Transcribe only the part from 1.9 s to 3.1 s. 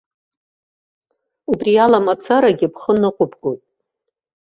мацарагьы бхы